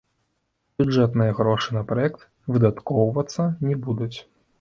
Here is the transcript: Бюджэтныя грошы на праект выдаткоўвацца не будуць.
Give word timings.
Бюджэтныя 0.81 1.35
грошы 1.39 1.75
на 1.77 1.83
праект 1.91 2.23
выдаткоўвацца 2.55 3.47
не 3.67 3.75
будуць. 3.85 4.13